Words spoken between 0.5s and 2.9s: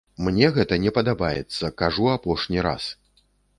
гэта не падабаецца, кажу апошні раз.